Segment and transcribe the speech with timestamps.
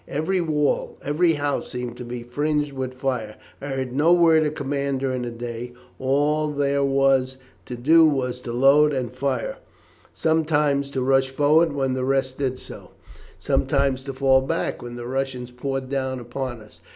[0.07, 3.35] Every wall, every house seemed to be fringed with fire.
[3.61, 8.41] I heard no word of command during the day; all there was to do was
[8.41, 9.57] to load and fire
[10.11, 12.89] sometimes to rush forward when the rest did so,
[13.37, 16.81] sometimes to fall back when the Russians poured down upon us.